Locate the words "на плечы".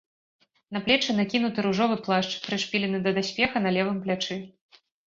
0.77-1.15